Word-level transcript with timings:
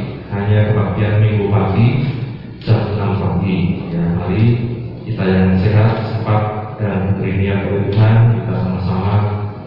hanya 0.31 0.71
kebaktian 0.71 1.15
minggu 1.19 1.45
pagi 1.51 1.87
jam 2.63 2.95
6 2.95 3.19
pagi. 3.19 3.57
Ya 3.91 4.03
hari 4.15 4.43
kita 5.03 5.23
yang 5.27 5.59
sehat 5.59 5.91
sempat 6.07 6.43
dan 6.79 7.19
berniat 7.19 7.67
Tuhan 7.67 8.15
kita 8.39 8.53
sama-sama 8.63 9.15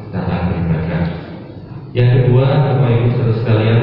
datang 0.09 0.43
beribadah. 0.51 1.03
Yang 1.93 2.11
kedua 2.27 2.47
Bapak 2.65 2.91
Ibu 2.91 3.07
saudara 3.13 3.35
sekalian 3.39 3.83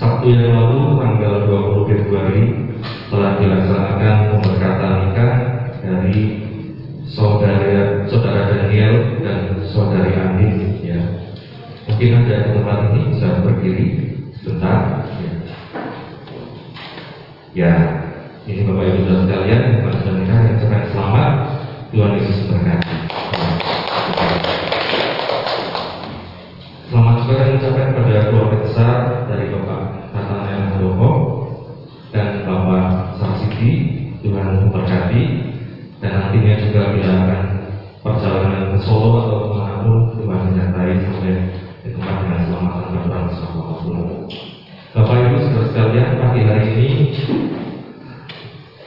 Sabtu 0.00 0.26
yang 0.32 0.56
lalu 0.56 0.96
tanggal 0.96 1.34
20 1.44 1.90
Februari 1.92 2.44
telah 3.12 3.36
dilaksanakan 3.36 4.14
pemberkatan 4.32 4.92
nikah 5.04 5.34
dari 5.84 6.18
saudara 7.04 8.08
saudara 8.08 8.40
Daniel 8.48 9.20
dan 9.20 9.60
saudari 9.68 10.16
Andi. 10.16 10.48
ya 10.80 10.98
mungkin 11.84 12.10
ada 12.24 12.54
tempat 12.54 12.78
ini 12.90 13.00
bisa 13.12 13.28
berdiri 13.44 13.86
sebentar. 14.40 15.09
Ya, 17.50 17.74
ini 18.46 18.62
Bapak 18.62 18.94
Ibu 18.94 19.10
Saudara 19.10 19.26
sekalian, 19.26 19.82
mudah-mudahan 19.82 20.54
yang 20.54 20.58
sangat 20.62 20.82
selamat, 20.94 21.32
Tuhan 21.90 22.14
Yesus 22.14 22.46
berkati. 22.46 22.96
Selamat 26.86 27.14
juga 27.18 27.34
kami 27.42 27.52
ucapkan 27.58 27.88
kepada 27.90 28.20
keluarga 28.30 28.56
besar 28.62 28.96
dari 29.26 29.50
Bapak 29.50 29.82
Nathanael 30.14 30.62
Handoho 30.62 31.10
dan 32.14 32.46
Bapak 32.46 33.18
Sarsiti, 33.18 33.70
Tuhan 34.22 34.70
berkati, 34.70 35.22
dan 35.98 36.10
nantinya 36.22 36.54
juga 36.54 36.94
bila 36.94 37.10
akan 37.18 37.39
pagi 46.40 46.48
hari 46.56 46.68
ini 46.72 46.88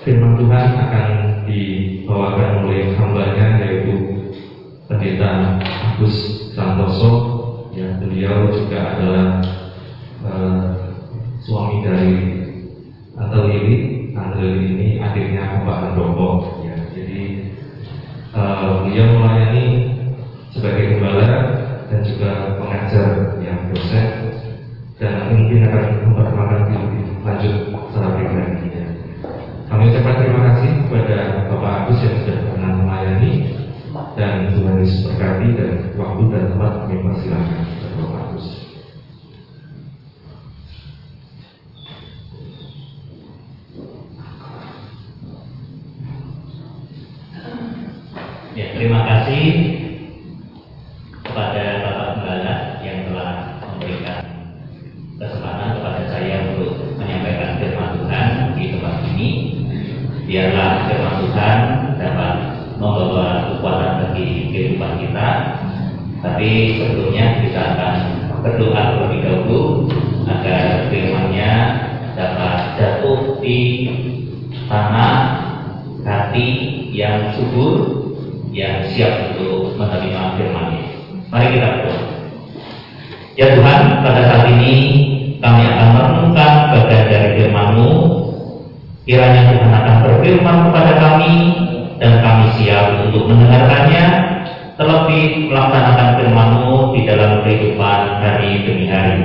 firman 0.02 0.42
Tuhan 0.42 0.68
akan 0.74 1.10
dibawakan 1.46 2.66
oleh 2.66 2.98
hambanya 2.98 3.62
yaitu 3.62 3.94
pendeta 4.90 5.62
Agus 5.62 6.50
Santoso. 6.58 7.14
Ya 7.78 7.94
beliau 8.02 8.50
juga 8.50 8.98
adalah 8.98 9.28
uh, 10.26 10.66
suami 11.46 11.86
dari 11.86 12.14
Tante 13.14 13.38
Lili. 13.46 13.78
Tante 14.18 14.46
ini 14.50 14.98
adiknya 14.98 15.62
Bapak 15.62 15.94
Handoko. 15.94 16.58
Ya 16.66 16.74
jadi 16.90 17.54
uh, 18.34 18.82
beliau 18.82 19.22
melayani 19.22 19.66
sebagai 20.50 20.98
gembala 20.98 21.30
dan 21.86 22.02
juga 22.02 22.58
pengajar 22.58 23.38
yang 23.46 23.70
dosen. 23.70 24.42
Dan 24.98 25.38
mungkin 25.38 25.70
akan 25.70 25.86
memperkenalkan 26.02 26.82
lebih 26.82 27.03
lanjut 27.24 27.56
secara 27.90 28.10
pribadi 28.20 28.68
ya. 28.70 28.86
Kami 29.72 29.90
ucapkan 29.90 30.16
terima 30.22 30.42
kasih 30.52 30.72
kepada 30.86 31.18
Bapak 31.50 31.72
Agus 31.88 31.98
yang 32.04 32.16
sudah 32.22 32.38
pernah 32.52 32.72
melayani 32.84 33.32
dan 34.14 34.54
Tuhan 34.54 34.76
Yesus 34.84 35.00
berkati 35.10 35.48
dan 35.58 35.72
waktu 35.98 36.24
dan 36.30 36.44
di 96.94 97.02
dalam 97.10 97.42
kehidupan 97.42 98.00
hari 98.22 98.64
demi 98.64 98.86
hari. 98.86 99.18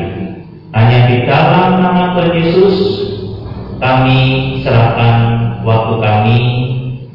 Hanya 0.73 0.99
di 1.09 1.17
dalam 1.29 1.81
nama 1.81 2.17
Tuhan 2.17 2.33
Yesus 2.33 2.77
kami 3.79 4.21
serahkan 4.65 5.17
waktu 5.63 5.95
kami, 6.01 6.41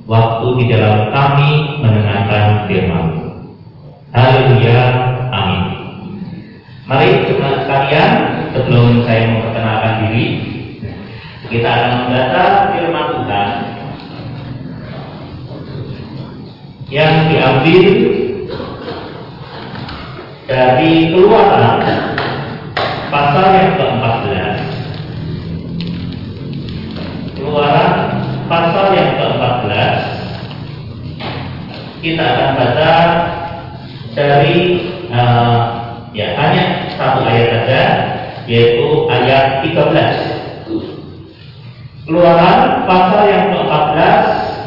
waktu 0.06 0.48
di 0.62 0.66
dalam 0.70 1.10
kami 1.10 1.50
mendengarkan 1.82 2.70
firman. 2.70 3.08
Haleluya, 4.14 4.82
amin. 5.34 5.64
Mari 6.86 7.26
teman 7.26 7.66
sekalian, 7.66 8.12
sebelum 8.54 9.02
saya 9.10 9.34
memperkenalkan 9.34 9.94
diri, 10.06 10.26
kita 11.50 11.70
akan 11.70 11.92
membaca 12.06 12.44
firman 12.74 13.08
Tuhan 13.10 13.50
yang 16.94 17.14
diambil 17.34 17.84
dari 20.54 21.10
keluaran 21.10 21.82
pasal 23.10 23.46
yang 23.58 23.74
ke-14 23.74 24.54
keluaran 27.34 27.90
pasal 28.46 28.86
yang 28.94 29.18
ke-14 29.18 29.98
kita 32.06 32.22
akan 32.22 32.50
baca 32.54 32.94
dari 34.14 34.58
uh, 35.10 35.58
ya 36.14 36.38
hanya 36.38 36.94
satu 37.02 37.26
ayat 37.26 37.50
saja 37.66 37.82
yaitu 38.46 39.10
ayat 39.10 39.66
13 39.66 40.46
Keluaran 42.04 42.84
pasal 42.84 43.32
yang 43.32 43.56
ke-14 43.56 43.96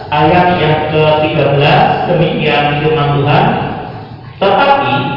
ayat 0.09 0.47
yang 0.57 0.77
ke-13 0.89 1.63
demikian 2.09 2.81
firman 2.81 3.09
Tuhan. 3.21 3.45
Tetapi 4.41 5.16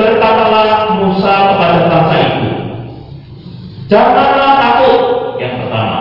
berkatalah 0.00 0.96
Musa 0.96 1.34
kepada 1.52 1.80
bangsa 1.92 2.16
itu 2.16 2.48
janganlah 3.92 4.52
takut. 4.56 5.00
Yang 5.36 5.54
pertama. 5.64 5.98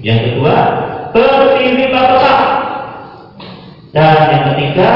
Yang 0.00 0.20
kedua 0.28 0.56
berdirilah 1.12 2.04
tetap 2.08 2.40
dan 3.90 4.16
yang 4.30 4.44
ketiga 4.54 4.90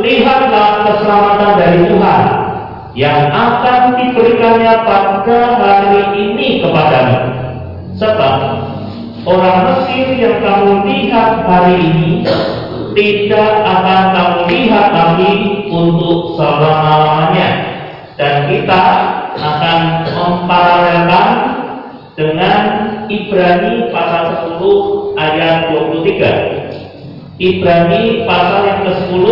lihatlah 0.00 0.88
keselamatan 0.88 1.52
dari 1.60 1.80
Tuhan 1.86 2.22
yang 2.98 3.30
akan 3.30 3.80
diberikannya 4.00 4.74
pada 4.82 5.54
hari 5.60 6.02
ini 6.16 6.64
kepadamu. 6.64 7.18
Sebab 8.00 8.34
orang 9.28 9.58
Mesir 9.68 10.16
yang 10.16 10.40
kamu 10.40 10.88
lihat 10.88 11.44
hari 11.44 11.76
ini 11.78 12.24
tidak 12.94 13.50
akan 13.66 14.02
kamu 14.14 14.40
lihat 14.50 14.86
lagi 14.90 15.32
untuk 15.70 16.38
selama-lamanya 16.38 17.48
dan 18.18 18.50
kita 18.50 18.82
akan 19.38 19.80
memparalelkan 20.12 21.28
dengan 22.18 22.60
Ibrani 23.08 23.88
pasal 23.94 24.58
10 24.60 25.16
ayat 25.16 25.72
23 25.72 26.70
Ibrani 27.40 28.28
pasal 28.28 28.68
yang 28.68 28.80
ke-10 28.84 29.24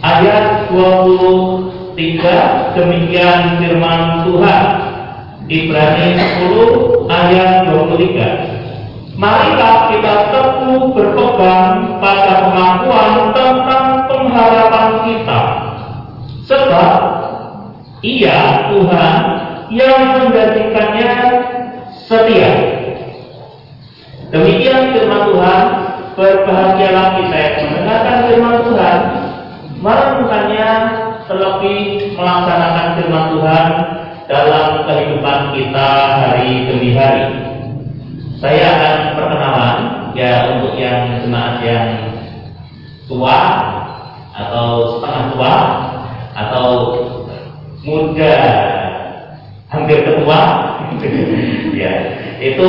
ayat 0.00 0.72
23 0.72 2.72
demikian 2.72 3.60
firman 3.60 4.24
Tuhan. 4.24 4.64
Ibrani 5.44 6.16
10 6.16 7.12
ayat 7.12 7.68
23 7.68 8.49
Marilah 9.20 9.92
kita 9.92 10.32
teguh 10.32 10.96
berpegang 10.96 12.00
pada 12.00 12.48
pengakuan 12.48 13.36
tentang 13.36 13.86
pengharapan 14.08 14.88
kita. 15.04 15.40
Sebab 16.48 17.00
Ia 18.00 18.72
Tuhan 18.72 19.16
yang 19.68 20.24
menjadikannya 20.24 21.12
setia. 22.08 22.52
Demikian 24.32 24.96
firman 24.96 25.22
Tuhan. 25.28 25.64
Berbahagialah 26.16 27.20
kita 27.20 27.36
yang 27.36 27.56
mendengarkan 27.60 28.16
firman 28.24 28.56
Tuhan. 28.64 29.00
Merenungkannya 29.84 30.70
terlebih 31.28 31.80
melaksanakan 32.16 32.86
firman 32.96 33.26
Tuhan 33.36 33.66
dalam 34.32 34.68
kehidupan 34.88 35.40
kita 35.52 35.88
hari 36.24 36.72
demi 36.72 36.96
hari. 36.96 37.49
Saya 38.40 38.64
akan 38.72 38.96
perkenalan. 39.20 39.78
Ya 40.16 40.32
untuk 40.56 40.74
yang 40.80 41.22
jemaat 41.22 41.60
yang 41.62 41.86
tua 43.06 43.40
atau 44.34 44.96
setengah 44.96 45.24
tua 45.36 45.54
atau 46.34 46.66
muda 47.84 48.34
hampir 49.68 50.08
ketua. 50.08 50.40
Ya 51.80 51.96
itu 52.44 52.68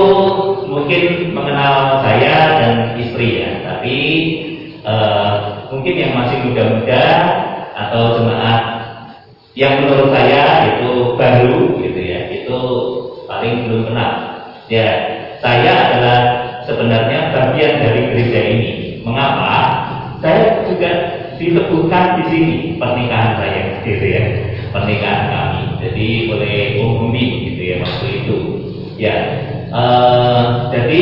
mungkin 0.72 1.36
mengenal 1.36 2.00
saya 2.00 2.64
dan 2.64 2.76
istri 2.96 3.44
ya. 3.44 3.60
Tapi 3.68 3.98
uh, 4.88 5.68
mungkin 5.68 5.96
yang 6.00 6.14
masih 6.16 6.48
muda-muda 6.48 7.04
atau 7.76 8.22
jemaat 8.22 8.64
yang 9.52 9.84
menurut 9.84 10.16
saya 10.16 10.44
itu 10.80 11.20
baru 11.20 11.76
gitu 11.84 12.00
ya. 12.00 12.20
Itu 12.40 12.60
paling 13.28 13.68
belum 13.68 13.92
kenal. 13.92 14.12
Ya 14.72 14.88
saya 15.42 15.74
adalah 15.90 16.20
sebenarnya 16.70 17.20
bagian 17.34 17.74
dari 17.82 18.02
gereja 18.14 18.42
ini. 18.54 18.70
Mengapa? 19.02 19.58
Saya 20.22 20.70
juga 20.70 20.92
disebutkan 21.42 22.22
di 22.22 22.24
sini 22.30 22.56
pernikahan 22.78 23.42
saya 23.42 23.82
gitu 23.82 24.06
ya. 24.06 24.24
Pernikahan 24.70 25.24
kami. 25.34 25.62
Jadi 25.82 26.08
boleh 26.30 26.56
umumi 26.78 27.26
gitu 27.50 27.62
ya 27.66 27.76
waktu 27.82 28.08
itu. 28.22 28.38
Ya 29.02 29.16
uh, 29.74 30.70
jadi 30.70 31.02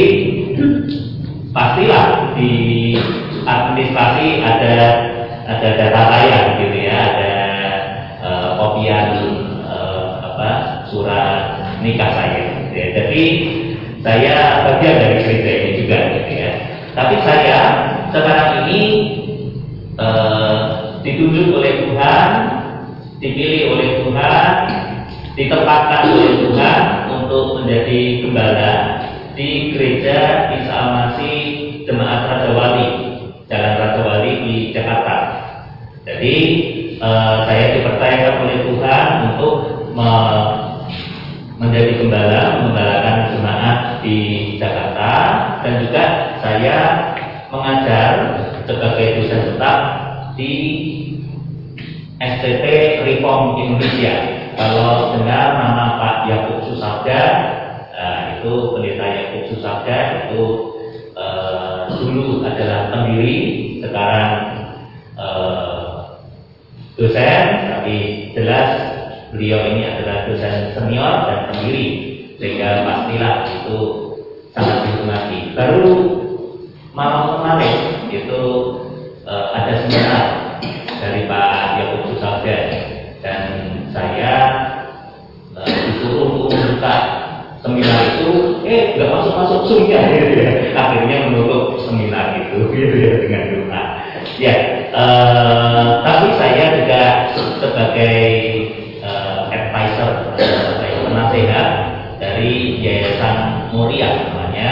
pastilah 1.52 2.32
di 2.39 2.95
administrasi 3.43 4.28
ada 4.39 4.75
ada 5.43 5.69
data 5.75 6.02
saya 6.15 6.39
gitu 6.63 6.78
ya. 6.80 6.95
Ada 6.95 7.34
uh, 8.23 8.49
kopian 8.56 9.10
uh, 9.67 10.23
apa 10.32 10.49
surat 10.88 11.60
nikah 11.84 12.15
saya 12.15 12.39
gitu 12.63 12.73
ya. 12.80 12.88
Jadi 12.95 13.23
saya 14.00 14.64
bagian 14.64 14.96
dari 14.96 15.16
gereja 15.24 15.52
ini 15.52 15.72
juga 15.84 15.98
gitu 16.16 16.32
ya. 16.40 16.52
Tapi 16.96 17.16
saya 17.24 17.60
sekarang 18.12 18.52
ini 18.68 18.82
eh, 20.00 20.58
ditunjuk 21.04 21.56
oleh 21.56 21.74
Tuhan, 21.88 22.30
dipilih 23.20 23.64
oleh 23.76 23.90
Tuhan, 24.04 24.48
ditempatkan 25.36 26.02
oleh 26.16 26.34
Tuhan 26.48 26.82
untuk 27.12 27.46
menjadi 27.62 28.00
gembala 28.24 28.74
di 29.36 29.72
gereja 29.72 30.52
Isa 30.60 30.72
Al-Masih 30.72 31.38
Jemaat 31.88 32.28
Raja 32.28 32.50
Wali, 32.56 32.88
Jalan 33.48 33.74
Raja 33.80 34.02
Wali 34.04 34.32
di 34.48 34.56
Jakarta. 34.72 35.16
Jadi 36.08 36.36
eh, 37.00 37.36
saya 37.48 37.66
dipercayakan 37.76 38.36
oleh 38.48 38.58
Tuhan 38.64 39.06
untuk 39.36 39.56
me- 39.92 40.70
menjadi 41.60 42.00
gembala, 42.00 42.64
menggembalakan 42.64 43.36
jemaat 43.36 43.78
di 44.02 44.18
Jakarta. 44.60 45.12
Dan 45.64 45.74
juga 45.86 46.04
saya 46.40 46.78
mengajar 47.50 48.12
sebagai 48.70 49.08
dosen 49.22 49.42
tetap 49.54 49.80
di 50.38 50.54
STT 52.20 52.66
Reform 53.08 53.64
Indonesia. 53.64 54.16
Kalau 54.60 55.16
dengar 55.16 55.56
nama 55.56 55.86
Pak 55.98 56.16
Yakub 56.28 56.58
Susabda, 56.68 57.22
eh, 57.96 58.22
itu 58.40 58.76
pendeta 58.76 59.06
Yakub 59.08 59.44
Susabda 59.56 59.98
itu 60.28 60.44
eh, 61.16 61.80
dulu 61.96 62.44
adalah 62.44 62.92
pendiri, 62.92 63.38
sekarang 63.80 64.32
eh, 65.16 65.90
dosen, 67.00 67.44
tapi 67.72 67.96
jelas 68.36 68.70
beliau 69.32 69.62
ini 69.72 69.88
adalah 69.88 70.28
dosen 70.28 70.76
senior 70.76 71.14
dan 71.26 71.40
pendiri, 71.50 72.09
sehingga 72.39 72.88
pastilah 72.88 73.36
itu 73.52 73.80
sangat 74.56 74.78
dihormati. 74.88 75.39
Baru 75.54 75.91
malam 76.95 77.43
kemarin 77.43 77.75
itu 78.08 78.43
eh, 79.28 79.45
ada 79.54 79.71
seminar 79.84 80.23
dari 81.04 81.28
Pak 81.28 81.52
Yakub 81.84 82.02
Susabda 82.15 82.58
dan 83.19 83.41
saya 83.91 84.34
eh, 85.60 85.67
disuruh 85.67 86.47
untuk 86.47 86.56
membuka 86.56 86.95
seminar 87.60 87.99
itu, 88.15 88.63
eh 88.63 88.95
nggak 88.95 89.12
masuk 89.12 89.34
masuk 89.36 89.60
gitu 89.67 89.91
ya. 89.91 90.02
Akhirnya 90.80 91.28
menutup 91.28 91.84
seminar 91.84 92.39
itu 92.39 92.58
gitu 92.73 92.95
ya 93.04 93.12
dengan 93.19 93.43
doa. 93.52 93.84
Ya, 94.39 94.56
eh, 94.95 95.88
tapi 96.08 96.28
saya 96.39 96.65
juga 96.80 97.04
sebagai 97.60 98.19
eh, 99.04 99.41
advisor 99.52 100.39
atau 100.39 100.99
penasehat 101.04 101.88
dari 102.39 102.80
Yayasan 102.80 103.67
Muria 103.75 104.32
namanya 104.32 104.71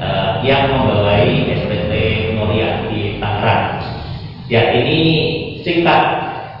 eh, 0.00 0.30
yang 0.48 0.72
membawai 0.72 1.28
SPT 1.44 1.92
Muria 2.40 2.88
di 2.88 3.20
Tangerang. 3.20 3.84
Ya 4.48 4.72
ini 4.72 5.00
singkat 5.60 6.00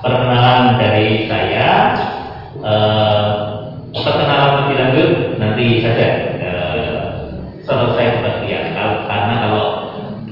perkenalan 0.04 0.76
dari 0.76 1.24
saya. 1.24 1.96
Eh, 2.60 3.28
perkenalan 3.96 4.68
lebih 4.68 4.76
lanjut 4.76 5.10
nanti 5.40 5.80
saja 5.80 6.06
eh, 6.36 7.00
selesai. 7.64 8.20
Kalau- 8.76 9.08
Karena 9.08 9.34
kalau 9.40 9.66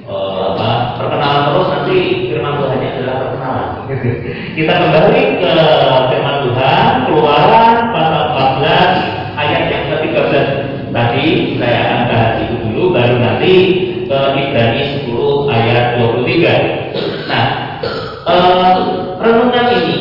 eh, 0.04 0.40
apa, 0.52 0.68
perkenalan 1.00 1.42
terus 1.48 1.68
nanti 1.72 1.96
firman 2.28 2.60
Tuhannya 2.60 2.88
adalah 2.92 3.16
perkenalan. 3.24 3.68
Kita 4.60 4.72
kembali 4.84 5.22
ke 5.40 5.54
firman 6.12 6.36
Tuhan 6.44 6.92
Keluaran 7.08 7.74
pasal 7.96 8.22
14 8.60 9.24
ayat 9.34 9.62
yang 9.70 9.84
ke-13 9.90 10.46
tadi 11.24 11.56
saya 11.56 12.04
bahas 12.04 12.32
itu 12.44 12.54
dulu 12.68 12.92
baru 12.92 13.16
nanti 13.16 13.54
ke 14.04 14.18
Ibrani 14.36 15.08
10 15.08 15.48
ayat 15.48 15.84
23. 15.96 17.24
Nah, 17.32 17.46
eh, 18.28 18.76
renungan 19.16 19.66
ini 19.72 20.00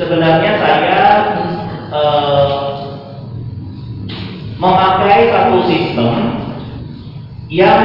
sebenarnya 0.00 0.52
saya 0.56 1.04
eh, 1.92 2.52
memakai 4.56 5.28
satu 5.28 5.58
sistem 5.68 6.12
yang 7.52 7.82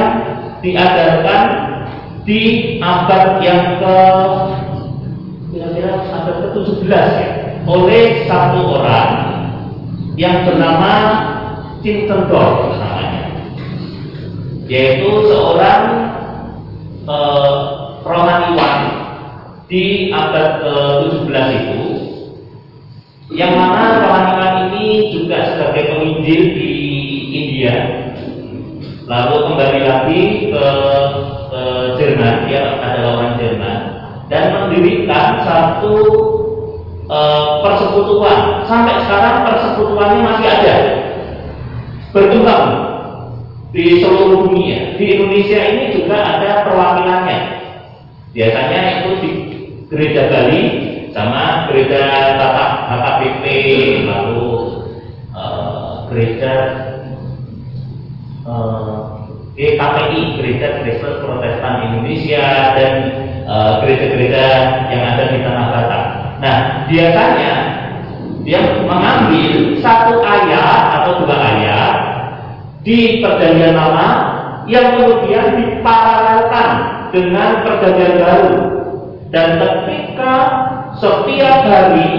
diajarkan 0.64 1.44
di 2.24 2.40
abad 2.80 3.44
yang 3.44 3.76
ke 3.76 3.98
kira-kira 5.52 6.00
abad 6.16 6.36
ke-17 6.48 6.88
ya 6.96 7.30
oleh 7.68 8.24
satu 8.24 8.80
orang 8.80 9.10
yang 10.16 10.48
bernama 10.48 10.92
Tintendorf 11.80 12.69
yaitu 14.70 15.10
seorang 15.26 15.82
eh, 17.02 17.54
rohaniwan 18.06 18.78
di 19.66 20.14
abad 20.14 20.62
ke-17 20.62 21.46
itu 21.58 21.82
yang 23.34 23.58
mana 23.58 24.06
rohaniwan 24.06 24.54
ini 24.70 25.10
juga 25.10 25.54
sebagai 25.54 25.94
penginjil 25.94 26.42
di 26.54 26.72
India. 27.30 27.74
Lalu 29.06 29.34
kembali 29.46 29.80
lagi 29.86 30.22
ke, 30.50 30.66
ke 31.50 31.62
Jerman 31.98 32.46
dia 32.46 32.78
adalah 32.78 33.10
orang 33.18 33.34
Jerman 33.42 33.78
dan 34.30 34.44
mendirikan 34.54 35.42
satu 35.42 35.94
eh, 37.10 37.46
persekutuan. 37.66 38.62
Sampai 38.70 39.02
sekarang 39.02 39.50
persekutuannya 39.50 40.20
masih 40.22 40.46
ada. 40.46 40.76
Berkembang 42.10 42.79
di 43.70 44.02
seluruh 44.02 44.50
dunia 44.50 44.98
di 44.98 45.04
Indonesia 45.14 45.60
ini 45.62 45.84
juga 45.94 46.16
ada 46.18 46.66
perwakilannya 46.66 47.40
biasanya 48.34 48.80
itu 49.02 49.10
di 49.22 49.30
gereja 49.86 50.26
Bali 50.30 50.62
sama 51.10 51.70
gereja 51.70 52.02
Tata 52.38 52.66
HKBP 52.90 53.44
lalu 54.06 54.50
eh, 55.34 55.92
gereja 56.10 56.52
eh, 58.46 58.98
GKPI 59.60 60.40
Gereja 60.40 60.66
Kristen 60.80 61.14
Protestan 61.20 61.74
Indonesia 61.90 62.74
dan 62.74 62.92
eh, 63.44 63.72
gereja-gereja 63.82 64.44
yang 64.88 65.02
ada 65.14 65.24
di 65.30 65.38
Tanah 65.42 65.66
Batak. 65.74 66.04
Nah 66.40 66.56
biasanya 66.88 67.52
dia 68.40 68.60
mengambil 68.88 69.78
satu 69.84 70.24
ayat 70.24 70.82
atau 71.02 71.22
dua 71.22 71.36
ayat 71.36 71.69
di 72.80 73.20
perjanjian 73.20 73.76
lama 73.76 74.10
yang 74.64 74.96
kemudian 74.96 75.58
diparalelkan 75.58 76.70
dengan 77.12 77.50
perjanjian 77.66 78.14
baru. 78.22 78.56
Dan 79.30 79.48
ketika 79.62 80.34
setiap 80.98 81.58
hari 81.62 82.12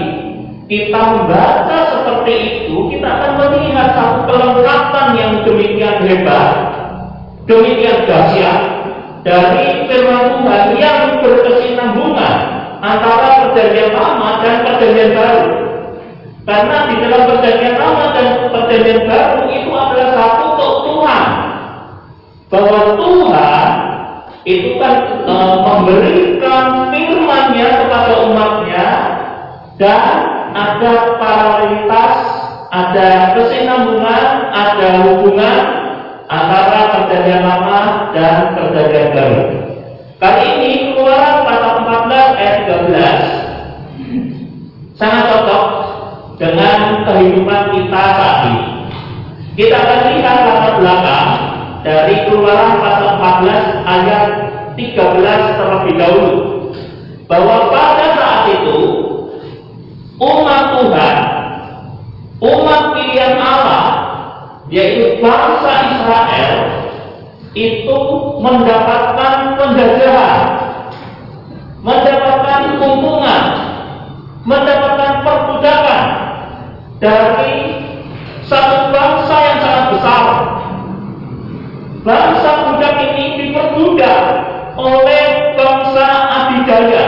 kita 0.72 0.96
membaca 0.96 1.78
seperti 1.92 2.34
itu 2.64 2.88
kita 2.88 3.04
akan 3.04 3.32
melihat 3.36 3.92
satu 3.92 4.24
kelengkapan 4.24 5.06
yang 5.20 5.32
demikian 5.44 6.00
hebat 6.08 6.52
demikian 7.44 8.08
dahsyat 8.08 8.60
dari 9.20 9.84
firman 9.84 10.40
Tuhan 10.40 10.64
yang 10.80 11.00
berkesinambungan 11.20 12.36
antara 12.80 13.52
perjanjian 13.52 13.92
lama 13.92 14.40
dan 14.40 14.56
perjanjian 14.64 15.10
baru 15.12 15.61
karena 16.42 16.76
di 16.90 16.94
dalam 17.06 17.22
perjanjian 17.30 17.76
lama 17.78 18.04
dan 18.18 18.26
perjanjian 18.50 19.00
baru 19.06 19.40
itu 19.46 19.70
adalah 19.70 20.10
satu 20.10 20.46
keutuhan. 20.58 21.28
Bahwa 22.50 22.80
Tuhan 22.98 23.70
itu 24.42 24.70
kan 24.76 24.96
e, 25.22 25.34
memberikan 25.62 26.90
firman-Nya 26.90 27.68
kepada 27.86 28.12
umatnya 28.28 28.88
dan 29.78 30.14
ada 30.52 30.92
paralelitas, 31.16 32.14
ada 32.74 33.08
kesinambungan, 33.38 34.26
ada 34.50 34.88
hubungan 35.08 35.60
antara 36.26 36.80
perjanjian 36.90 37.40
lama 37.46 38.10
dan 38.12 38.52
perjanjian 38.58 39.08
baru. 39.14 39.44
Kali 40.18 40.44
ini 40.58 40.72
keluaran 40.94 41.46
pasal 41.46 41.72
14 41.86 42.38
ayat 42.38 42.56
13 42.66 43.42
sangat 45.02 45.24
cocok 45.34 45.81
dengan 46.42 47.06
kehidupan 47.06 47.62
kita 47.70 48.04
ini. 48.50 48.62
Kita 49.54 49.76
akan 49.78 50.00
lihat 50.10 50.38
latar 50.42 50.74
belakang 50.82 51.28
dari 51.86 52.26
keluaran 52.26 52.82
pasal 52.82 53.10
14 53.46 53.86
ayat 53.86 54.28
13 54.74 55.58
terlebih 55.60 55.94
dahulu 55.94 56.34
bahwa 57.30 57.70
pada 57.70 58.06
saat 58.18 58.42
itu 58.58 58.78
umat 60.18 60.62
Tuhan 60.74 61.16
umat 62.42 62.82
pilihan 62.96 63.36
Allah 63.38 63.86
yaitu 64.72 65.22
bangsa 65.22 65.72
Israel 65.94 66.54
itu 67.52 67.98
mendapatkan 68.40 69.34
penjajahan 69.60 70.40
mendapatkan 71.84 72.60
keuntungan 72.80 73.42
mendapatkan 74.42 75.12
perbudakan 75.22 76.02
dari 77.02 77.82
satu 78.46 78.94
bangsa 78.94 79.36
yang 79.42 79.58
sangat 79.58 79.86
besar. 79.98 80.26
Bangsa 82.02 82.50
budak 82.66 82.96
ini 83.10 83.24
diperbudak 83.38 84.22
oleh 84.78 85.26
bangsa 85.58 86.06
adidaya, 86.30 87.04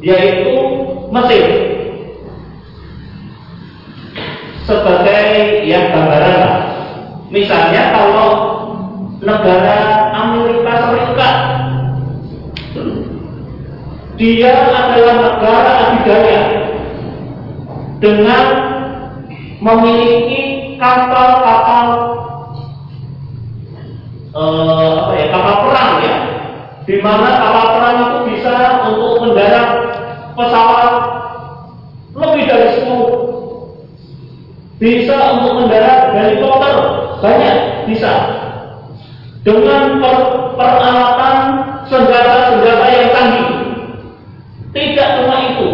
yaitu 0.00 0.56
Mesir. 1.12 1.46
Sebagai 4.66 5.62
yang 5.62 5.94
gambaran, 5.94 6.50
misalnya 7.30 7.94
kalau 7.94 8.30
negara 9.22 10.10
Amerika 10.12 10.72
Serikat, 10.90 11.36
dia 14.18 14.52
adalah 14.66 15.14
negara 15.22 15.72
adidaya 15.86 16.40
dengan 18.02 18.65
memiliki 19.66 20.40
kapal-kapal 20.78 21.86
eh, 24.30 24.94
apa 25.02 25.12
ya 25.18 25.26
kapal 25.34 25.56
perang 25.66 25.92
ya. 26.06 26.14
Di 26.86 27.02
mana 27.02 27.42
kapal 27.42 27.66
perang 27.74 27.96
itu 27.98 28.18
bisa 28.30 28.86
untuk 28.86 29.26
mendarat 29.26 29.66
pesawat 30.38 30.92
lebih 32.14 32.46
dari 32.46 32.68
10 32.86 34.78
bisa 34.78 35.16
untuk 35.34 35.66
mendarat 35.66 36.14
helikopter 36.14 36.74
banyak 37.18 37.56
bisa. 37.90 38.12
Dengan 39.46 40.02
per, 40.02 40.16
peralatan 40.58 41.36
senjata-senjata 41.86 42.86
yang 42.90 43.08
canggih 43.14 43.48
tidak 44.74 45.08
cuma 45.22 45.36
itu 45.54 45.70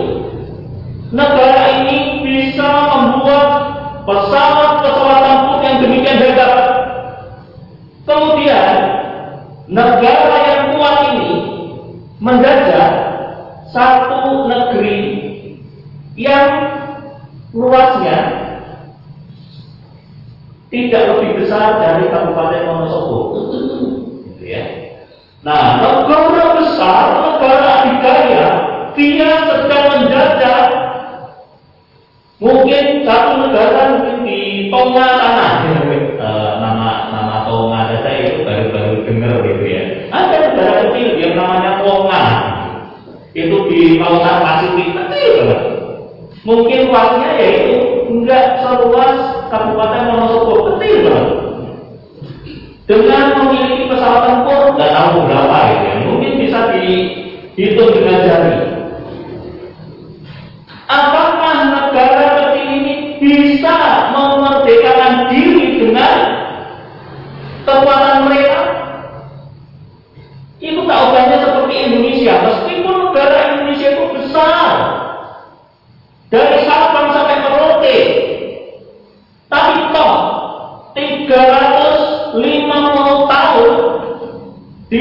negara 1.09 1.65
ini 1.83 2.23
bisa 2.23 2.69
membuat 2.69 3.49
pesawat-pesawat 4.07 5.19
tempur 5.25 5.59
yang 5.63 5.77
demikian 5.83 6.19
hebat 6.19 6.53
kemudian 8.05 8.75
negara 9.71 10.37
yang 10.43 10.63
kuat 10.75 10.97
ini 11.15 11.33
menjajah 12.19 12.91
satu 13.71 14.51
negeri 14.51 14.99
yang 16.19 16.51
luasnya 17.55 18.19
tidak 20.73 21.03
lebih 21.15 21.45
besar 21.45 21.77
dari 21.77 22.09
Kabupaten 22.09 22.65
Wonosobo. 22.65 23.19
Gitu 24.25 24.45
ya. 24.49 24.65
Nah, 25.45 25.85
negara 25.85 26.57
besar, 26.57 27.05
negara 27.21 27.69
adidaya, 27.85 28.47
dia 28.97 29.31
sedang 29.45 29.87
menjajah 29.91 30.61
mungkin 32.43 32.85
satu 33.07 33.31
negara 33.47 33.81
mungkin 33.95 34.17
di 34.27 34.41
Tonga 34.71 35.07
sana. 35.19 35.49
E, 36.19 36.29
nama 36.59 37.11
nama 37.15 37.37
Tonga 37.47 37.91
saya 38.03 38.21
itu 38.33 38.41
baru-baru 38.47 38.95
dengar 39.07 39.35
gitu 39.47 39.65
ya. 39.67 39.83
Ada 40.11 40.37
negara 40.51 40.73
kecil 40.89 41.09
yang 41.19 41.35
namanya 41.39 41.83
Tonga. 41.83 42.25
Itu 43.33 43.57
di 43.71 43.99
lautan 43.99 44.37
Pasifik 44.45 44.89
kecil. 44.93 45.35
Mungkin 46.43 46.91
luasnya 46.91 47.31
yaitu 47.39 47.77
enggak 48.11 48.61
seluas 48.61 49.47
Kabupaten 49.49 50.11
Wonosobo 50.11 50.55
kecil 50.75 50.97
banget. 51.07 51.29
Dengan 52.83 53.25
memiliki 53.39 53.89
pesawat 53.89 54.23
tempur 54.27 54.62
nggak 54.75 54.91
tahu 54.97 55.29
berapa 55.29 55.59
ya, 55.69 55.93
mungkin 56.09 56.33
bisa 56.41 56.59
dihitung 56.73 57.91
dengan 57.93 58.19
jari. 58.25 58.72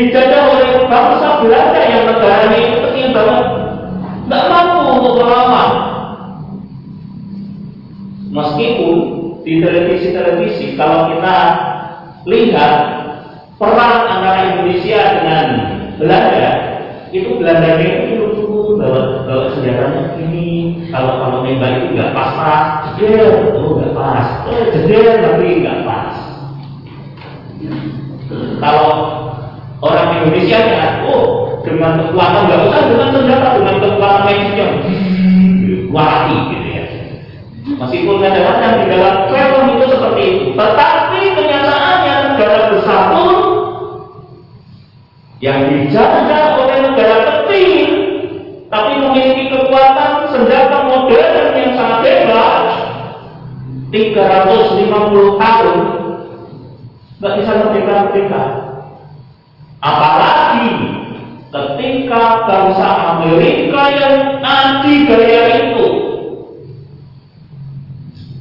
Dijajah 0.02 0.42
oleh 0.50 0.70
bangsa 0.90 1.46
Belanda 1.46 1.82
yang 1.86 2.04
negaranya 2.10 2.58
itu 2.58 2.78
kecil 2.90 3.08
banget. 3.14 3.48
Nggak 4.26 4.44
mampu 4.50 4.80
untuk 4.98 5.14
melawan. 5.22 5.72
Meskipun 8.32 8.96
di 9.44 9.54
televisi-televisi 9.60 10.80
kalau 10.80 11.12
kita 11.12 11.38
lihat 12.26 12.74
perang 13.60 13.98
antara 14.08 14.56
Indonesia 14.56 15.02
dengan 15.20 15.46
Belanda 15.98 16.50
itu 17.12 17.36
Belanda 17.36 17.76
itu 17.76 18.24
lucu 18.24 18.80
bawa 18.80 19.28
bawa 19.28 19.46
senjatanya 19.52 20.16
ini 20.16 20.80
kalau 20.96 21.20
kalau 21.20 21.38
nembak 21.44 21.84
itu 21.84 21.86
nggak 21.92 22.16
pas 22.16 22.32
pas 22.40 22.66
jedel 22.96 23.52
itu 23.52 23.62
nggak 23.78 23.94
pas. 23.94 24.28
Eh 24.48 25.20
tapi 25.20 25.48
nggak 25.60 25.80
pas. 25.84 26.16
Kalau 28.64 28.90
orang 29.82 30.08
Indonesia 30.22 30.60
ya 30.62 30.86
oh 31.10 31.58
dengan 31.66 31.98
kekuatan 31.98 32.42
nggak 32.46 32.62
usah 32.70 32.82
dengan 32.90 33.10
senjata 33.14 33.48
dengan 33.58 33.76
kekuatan 33.82 34.22
medis 34.30 34.52
yang 34.54 34.74
kuati 35.90 36.38
gitu 36.54 36.68
ya. 36.70 36.86
Meskipun 37.82 38.16
kadang-kadang 38.22 38.74
di 38.82 38.86
dalam 38.90 39.16
film 39.30 39.66
itu 39.78 39.86
seperti 39.90 40.22
itu 40.22 40.44
tetapi 40.54 41.22
kenyataannya 41.34 42.14
negara 42.30 42.60
besar 42.74 43.02
pun 43.14 43.38
yang 45.42 45.60
dijajah 45.70 46.46
oleh 46.62 46.78
negara 46.86 47.18
kecil 47.26 47.90
tapi 48.70 48.92
memiliki 49.02 49.50
kekuatan 49.50 50.30
senjata 50.30 50.78
modern 50.88 51.58
yang 51.58 51.74
sangat 51.74 52.02
hebat 52.06 52.66
350 53.92 55.42
tahun. 55.42 55.78
Nggak 57.22 57.34
bisa 57.38 57.52
merdeka-merdeka 57.54 58.61
apalagi 59.82 60.72
ketika 61.52 62.48
bangsa 62.48 62.88
Amerika 63.18 63.82
yang 63.92 64.16
anti 64.40 65.10
gaya 65.10 65.44
itu 65.68 65.88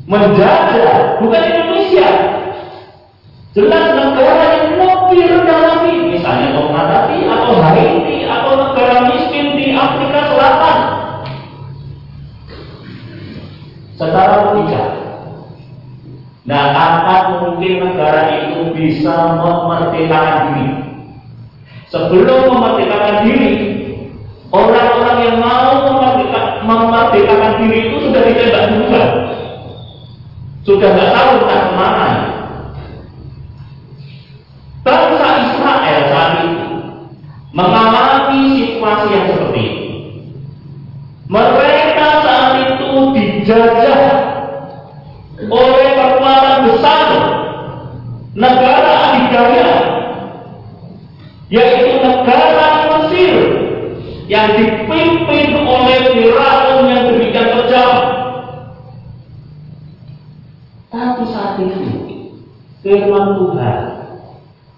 menjajah 0.06 1.18
bukan 1.18 1.42
Indonesia. 1.42 2.10
Jelas 3.50 3.98
negara 3.98 4.46
yang 4.62 4.78
lebih 4.78 5.22
rendah 5.26 5.58
lagi 5.58 5.94
misalnya 6.06 6.54
Tonga 6.54 6.82
tadi 6.86 7.26
atau 7.26 7.58
Haiti 7.58 8.16
atau 8.22 8.52
negara 8.62 9.10
miskin 9.10 9.58
di 9.58 9.74
Afrika 9.74 10.20
Selatan. 10.30 10.78
Secara 13.98 14.54
logika 14.54 14.84
nah 16.40 16.72
apa 16.72 17.46
mungkin 17.46 17.78
negara 17.78 18.42
itu 18.42 18.74
bisa 18.74 19.38
memerdekakan 19.38 20.56
diri 20.56 20.89
sebelum 21.90 22.40
memerdekakan 22.48 23.16
diri 23.26 23.52
orang-orang 24.54 25.16
yang 25.26 25.36
mau 25.42 25.90
memerdekakan, 25.90 26.54
memerdekakan 26.64 27.52
diri 27.62 27.78
itu 27.90 27.96
sudah 28.08 28.22
ditembak 28.24 28.64
duluan. 28.74 29.10
Sudah 30.60 30.88
nggak 30.92 31.10
tahu 31.12 31.30
entah 31.42 31.60
ke 31.60 31.72
mana 31.74 32.08
bangsa 34.80 35.28
Israel 35.44 36.00
saat 36.08 36.32
itu 36.40 36.68
mengalami 37.52 38.42
situasi 38.56 39.06
yang 39.12 39.26
seperti 39.28 39.60
itu 39.60 39.86
mereka 41.30 42.08
saat 42.24 42.52
itu 42.64 42.88
dijajah 43.14 44.02
oleh 45.50 45.88
kekuatan 45.96 46.56
besar 46.68 47.08
negara 48.34 48.92
adidaya 49.10 49.70
yaitu 51.50 51.92
negara 51.98 52.68
Mesir 52.88 53.36
yang 54.30 54.54
dipimpin 54.54 55.58
oleh 55.66 56.14
Firaun 56.14 56.86
yang 56.86 57.02
demikian 57.10 57.50
kejam. 57.50 57.92
Tapi 60.94 61.22
saat 61.34 61.58
itu 61.58 61.82
firman 62.86 63.26
Tuhan 63.34 63.78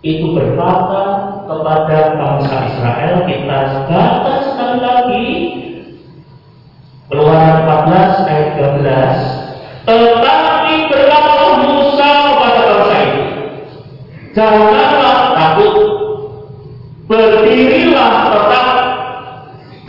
itu 0.03 0.35
berkata 0.35 1.05
kepada 1.47 1.99
bangsa 2.17 2.57
Israel 2.67 3.15
kita 3.29 3.59
baca 3.87 4.35
sekali 4.43 4.79
lagi 4.83 5.29
Keluaran 7.07 7.69
14 7.69 8.27
ayat 8.27 8.49
13 8.59 9.87
tetapi 9.87 10.75
berkata 10.91 11.33
Musa 11.63 12.11
kepada 12.35 12.61
bangsa 12.67 12.97
itu 12.99 13.23
janganlah 14.35 14.82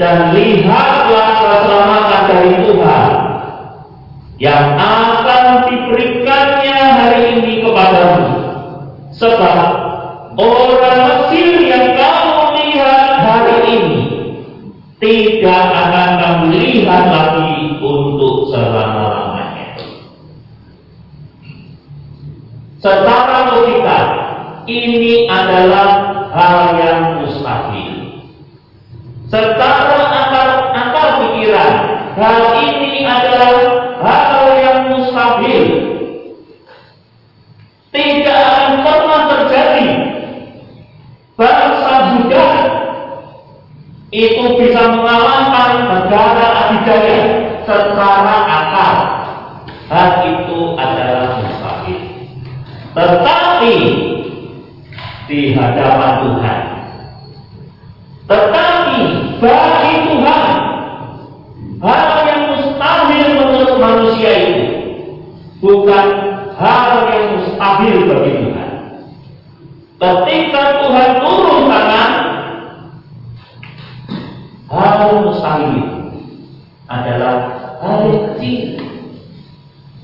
dan 0.03 0.35
lihatlah 0.35 1.31
keselamatan 1.39 2.21
dari 2.27 2.51
Tuhan 2.67 3.11
yang 4.35 4.75
akan 4.75 5.43
diberikannya 5.71 6.75
hari 6.75 7.39
ini 7.39 7.63
kepadamu. 7.63 8.27
Sebab 9.15 9.63
orang 10.35 10.99
Mesir 11.07 11.55
yang 11.63 11.95
kamu 11.95 12.39
lihat 12.51 13.07
hari 13.23 13.57
ini 13.63 14.01
tidak 14.99 15.63
akan 15.71 16.02
itu 44.13 44.45
bisa 44.61 44.93
mengalahkan 44.93 45.89
negara 45.89 46.45
adidaya 46.53 47.19
secara 47.65 48.37
akal. 48.45 48.95
Hal 49.89 50.11
itu 50.29 50.77
adalah 50.77 51.41
mustahil. 51.41 52.01
Tetapi 52.93 53.75
di 55.25 55.57
hadapan 55.57 56.13
Tuhan. 56.21 56.61
Tetapi 58.29 58.99
bagi 59.41 59.95
Tuhan 60.07 60.51
hal 61.83 62.09
yang 62.29 62.41
mustahil 62.53 63.27
menurut 63.33 63.75
manusia 63.81 64.31
itu 64.45 64.63
bukan 65.57 66.05
hal 66.53 67.09
yang 67.09 67.25
mustahil 67.33 67.95
bagi 68.07 68.31
Tuhan. 68.45 68.69
Ketika 69.97 70.63
Tuhan 70.85 71.09
turun 71.23 71.61
tangan, 71.71 72.11
hal 75.03 75.27
mustahil 75.27 75.71
itu 75.75 75.99
adalah 76.87 77.35
yang 77.83 78.23
kecil 78.31 78.63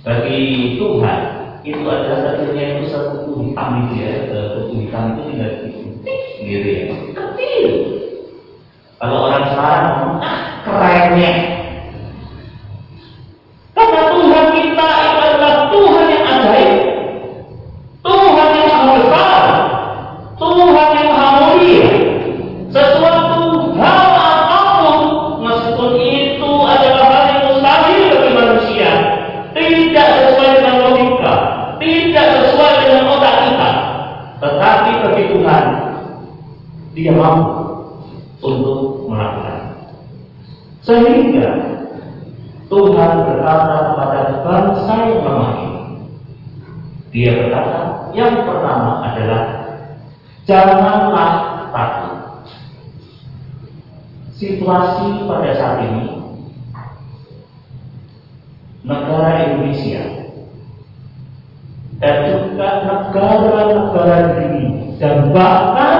bagi 0.04 0.40
Tuhan 0.76 1.22
itu 1.64 1.84
adalah 1.88 2.36
kecilnya 2.36 2.66
itu 2.76 2.84
satu 2.92 3.40
hitam 3.40 3.70
itu 3.88 3.94
ya. 4.04 4.12
Kuku 4.60 4.74
hitam 4.84 5.04
itu 5.16 5.22
tinggal 5.32 5.52
titik 5.64 6.20
gitu 6.44 6.68
ya 6.68 6.82
dia 37.00 37.16
mampu 37.16 37.64
untuk 38.44 39.08
melakukan. 39.08 39.80
Sehingga 40.84 41.50
Tuhan 42.68 43.12
berkata 43.26 43.76
kepada 43.92 44.22
bangsa 44.46 44.94
yang 45.10 45.22
lemah 45.26 45.54
ini 45.58 45.80
dia 47.10 47.32
berkata 47.42 48.14
yang 48.14 48.46
pertama 48.46 49.02
adalah 49.10 49.44
janganlah 50.46 51.32
takut. 51.74 52.16
Situasi 54.40 55.28
pada 55.28 55.52
saat 55.58 55.78
ini 55.84 56.06
negara 58.88 59.52
Indonesia 59.52 60.04
dan 62.00 62.16
juga 62.32 62.70
negara-negara 62.88 64.18
ini 64.48 64.96
dan 64.96 65.36
bahkan 65.36 65.99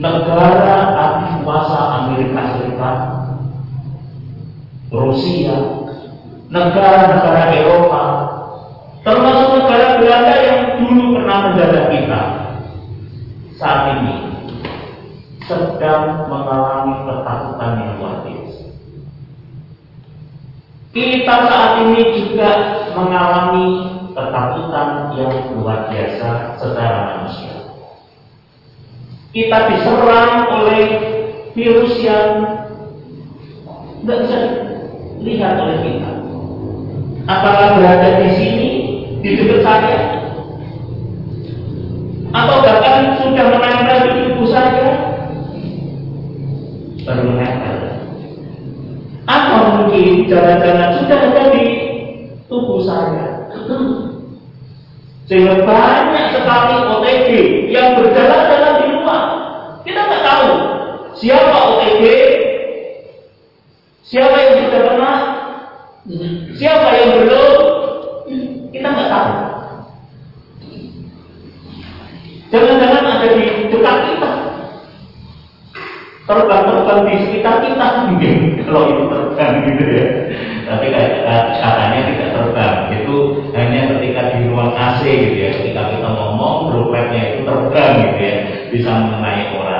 negara 0.00 0.80
kuasa 1.44 1.80
Amerika 2.04 2.56
Serikat, 2.56 2.98
Rusia, 4.88 5.56
negara-negara 6.48 7.42
Eropa, 7.60 8.04
termasuk 9.04 9.48
negara 9.60 10.00
Belanda 10.00 10.34
yang 10.40 10.60
dulu 10.80 11.04
pernah 11.20 11.38
menjajah 11.52 11.84
kita, 11.92 12.22
saat 13.60 13.82
ini 14.00 14.16
sedang 15.44 16.30
mengalami 16.32 16.94
ketakutan 17.04 17.72
yang 17.82 17.92
luar 18.00 18.16
biasa. 18.24 18.62
Kita 20.90 21.36
saat 21.46 21.72
ini 21.86 22.02
juga 22.18 22.50
mengalami 22.96 23.68
ketakutan 24.16 24.88
yang 25.18 25.34
luar 25.54 25.92
biasa 25.92 26.58
secara 26.58 26.98
manusia. 27.14 27.49
Kita 29.30 29.58
diserang 29.70 30.50
oleh 30.50 30.84
virus 31.54 31.94
yang 32.02 32.42
tidak 34.02 34.18
bisa 34.26 34.38
lihat 35.22 35.54
oleh 35.60 35.78
kita. 35.86 36.10
Apakah 37.30 37.78
berada 37.78 38.26
di 38.26 38.28
sini, 38.34 38.68
di 39.22 39.28
dekat 39.38 39.62
saya, 39.62 39.98
atau 42.30 42.56
bahkan 42.62 43.22
sudah 43.22 43.44
menempel 43.54 43.98
di 44.02 44.10
tubuh 44.26 44.48
saya, 44.50 44.88
baru 47.06 47.22
menempel. 47.30 47.76
Atau 49.30 49.58
mungkin 49.78 50.26
jangan-jangan 50.26 50.90
sudah 50.98 51.18
ada 51.22 51.44
di 51.54 51.64
tubuh 52.50 52.82
saya. 52.82 53.26
Sehingga 55.30 55.62
banyak 55.62 56.26
sekali 56.34 56.74
OTG 56.90 57.28
yang 57.70 57.94
berjalan-jalan 57.94 58.74
di 58.82 58.86
luar. 58.98 59.22
Kita 59.86 60.00
nggak 60.02 60.22
tahu 60.26 60.50
siapa 61.20 61.56
OTG, 61.76 62.04
siapa 64.08 64.36
yang 64.40 64.52
sudah 64.64 64.82
pernah, 64.88 65.16
siapa 66.56 66.88
yang 66.96 67.10
belum. 67.22 67.56
Kita 68.70 68.86
nggak 68.86 69.10
tahu. 69.12 69.30
Jangan-jangan 72.50 73.04
ada 73.06 73.28
di 73.36 73.44
dekat 73.70 73.96
kita. 74.10 74.30
Terbang-terbang 76.30 77.00
di 77.10 77.14
sekitar 77.26 77.58
kita 77.66 77.86
kalau 78.70 78.82
itu 78.86 79.04
terbang 79.10 79.54
gitu 79.66 79.82
ya. 79.82 80.06
Tapi 80.70 80.86
katanya 81.58 82.00
tidak 82.06 82.30
terbang. 82.30 82.74
Itu 83.02 83.14
hanya 83.50 83.80
ketika 83.98 84.22
di 84.38 84.46
ruang 84.46 84.70
AC 84.78 85.02
gitu 85.02 85.36
ya. 85.42 85.50
Ketika 85.58 85.82
kita 85.90 86.08
ngomong, 86.14 86.70
dropletnya 86.70 87.22
itu 87.34 87.38
terbang 87.42 87.92
gitu 87.98 88.18
ya. 88.22 88.34
Bisa 88.70 88.90
mengenai 88.94 89.50
orang. 89.58 89.79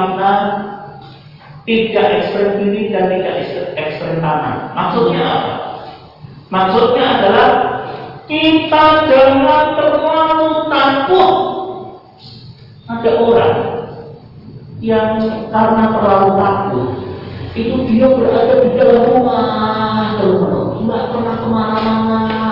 Makna 0.00 0.32
tidak 1.68 2.06
ekstrem 2.24 2.56
kiri 2.56 2.88
dan 2.88 3.12
tidak 3.12 3.36
ekstrem 3.76 4.16
kanan. 4.24 4.72
Maksudnya 4.72 5.20
apa? 5.20 5.54
Maksudnya 6.48 7.04
adalah 7.20 7.48
kita 8.24 8.84
jangan 9.12 9.66
terlalu 9.76 10.48
takut. 10.72 11.34
Ada 12.90 13.10
orang 13.22 13.56
yang 14.80 15.20
karena 15.52 15.84
terlalu 15.92 16.28
takut 16.40 16.88
itu 17.52 17.76
dia 17.92 18.06
berada 18.08 18.54
di 18.64 18.70
dalam 18.80 19.00
rumah 19.12 20.16
terus 20.16 20.40
nggak 20.80 21.04
pernah 21.12 21.34
ke 21.36 21.48
mana-mana 21.50 22.46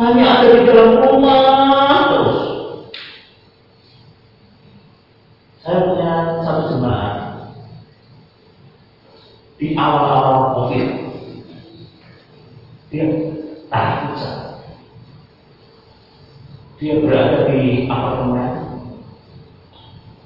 hanya 0.00 0.24
ada 0.24 0.46
di 0.48 0.60
dalam 0.64 0.90
rumah 1.04 1.96
terus 2.08 2.40
saya 5.60 5.78
punya 5.84 6.12
satu 6.40 6.62
jemaat 6.72 7.14
di 9.60 9.76
awal-awal 9.76 10.56
covid 10.56 10.88
dia 12.88 13.06
takut 13.68 14.16
dia 16.80 16.96
berada 16.96 17.44
di 17.52 17.84
apartemen, 17.92 18.52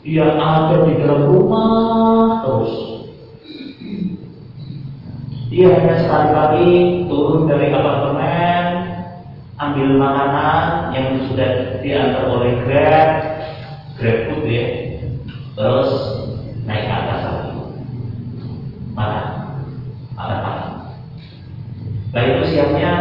dia 0.05 0.37
ada 0.37 0.85
di 0.85 1.01
dalam 1.01 1.33
rumah 1.33 2.45
terus. 2.45 2.75
Dia 5.49 5.71
hanya 5.81 5.97
sekali-kali 6.05 7.07
turun 7.09 7.49
dari 7.49 7.73
apartemen, 7.73 8.65
ambil 9.57 9.89
makanan 9.97 10.93
yang 10.93 11.09
sudah 11.31 11.81
diantar 11.81 12.27
oleh 12.29 12.53
Grab, 12.69 13.11
Grab 13.97 14.19
food 14.29 14.45
ya, 14.45 14.67
terus 15.57 15.91
naik 16.69 16.85
ke 16.85 16.93
atas 16.93 17.21
lagi. 17.25 17.53
Makan, 18.93 19.27
makan 20.19 20.39
makan. 20.43 20.69
Nah 22.13 22.23
itu 22.29 22.43
siapnya, 22.51 22.93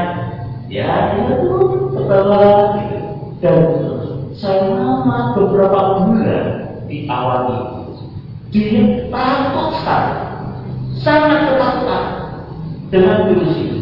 ya 0.72 1.18
dia 1.20 1.36
turun 1.42 1.92
ke 1.92 2.02
bawah. 2.06 2.80
Dan 3.44 3.60
selama 4.40 5.36
beberapa 5.36 5.80
bulan 6.00 6.13
di 7.04 7.12
awal 7.12 7.52
itu, 7.52 8.08
dia 8.56 9.12
takut 9.12 9.76
sekali, 9.76 10.16
sangat 11.04 11.52
ketakutan 11.52 12.04
dengan 12.88 13.28
virus 13.28 13.54
itu. 13.60 13.80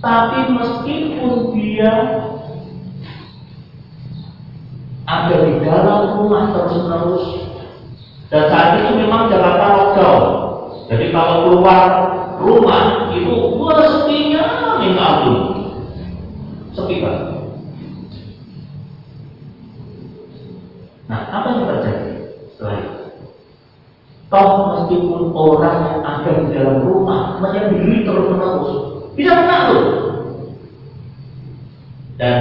Tapi 0.00 0.56
meskipun 0.56 1.52
dia 1.52 1.92
ada 5.04 5.36
di 5.44 5.52
dalam 5.60 6.16
rumah 6.16 6.48
terus-menerus 6.56 7.26
dan 8.32 8.48
saat 8.48 8.80
itu 8.80 8.96
memang 8.96 9.28
Jakarta 9.28 9.64
lockdown. 9.76 10.24
Jadi 10.88 11.12
kalau 11.12 11.36
keluar 11.50 11.84
rumah 12.40 13.09
Nah, 21.10 21.26
apa 21.26 21.46
yang 21.58 21.66
terjadi 21.66 22.22
setelah 22.54 22.76
itu? 22.86 22.94
Toh 24.30 24.50
meskipun 24.70 25.34
orang 25.34 25.78
yang 25.90 26.00
ada 26.06 26.30
di 26.38 26.54
dalam 26.54 26.86
rumah 26.86 27.42
menyendiri 27.42 28.06
terus 28.06 28.30
menerus, 28.30 28.70
bisa 29.18 29.42
menakluk. 29.42 29.90
Dan 32.14 32.38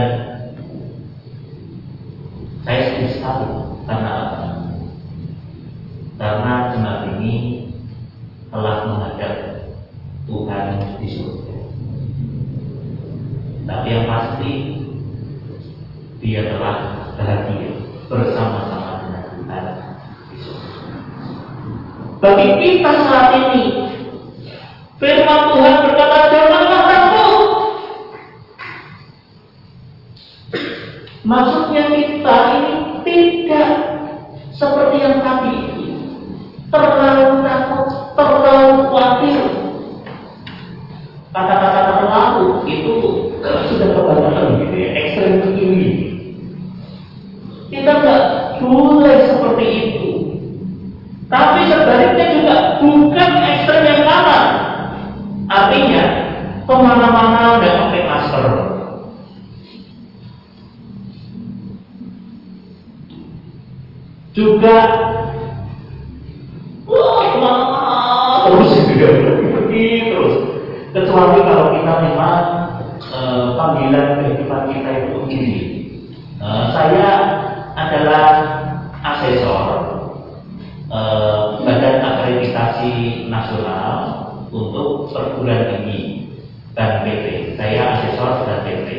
perguruan 85.11 85.69
tinggi 85.73 86.29
dan 86.73 87.03
PT. 87.03 87.55
Saya 87.57 87.97
asesor 87.97 88.45
dan 88.47 88.59
PT. 88.65 88.89